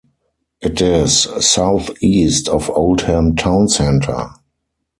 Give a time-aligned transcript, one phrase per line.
[0.61, 4.31] It is south-east of Oldham town centre.